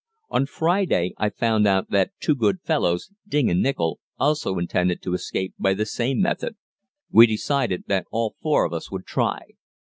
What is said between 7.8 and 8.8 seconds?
that all four of